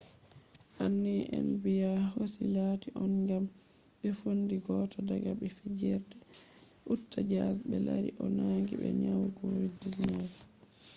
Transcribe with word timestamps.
anniya 0.83 1.37
nba 1.53 1.87
hosi 2.13 2.41
latti 2.55 2.87
on 3.03 3.13
ŋam 3.27 3.45
ɓe 3.99 4.09
fondi 4.19 4.55
goto 4.65 4.97
daga 5.09 5.31
ɓi 5.39 5.47
fijerde 5.57 6.15
je 6.33 6.41
uta 6.93 7.19
jaz 7.29 7.57
ɓe 7.69 7.77
lari 7.87 8.09
o 8.23 8.25
nangi 8.37 8.73
be 8.81 8.87
nyau 9.01 9.23
kovid-19 9.37 10.15